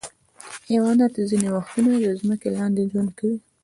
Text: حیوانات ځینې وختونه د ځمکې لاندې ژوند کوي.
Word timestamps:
حیوانات 0.67 1.13
ځینې 1.29 1.49
وختونه 1.55 1.91
د 2.03 2.07
ځمکې 2.19 2.47
لاندې 2.57 2.89
ژوند 2.91 3.09
کوي. 3.19 3.37